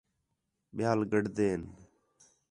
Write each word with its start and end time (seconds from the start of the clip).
ٻِیال 0.75 0.99
گڈدے 1.11 1.45
ہین 1.51 1.61